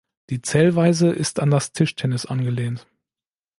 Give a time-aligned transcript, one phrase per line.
[0.31, 2.87] Die Zählweise ist an das Tischtennis angelehnt.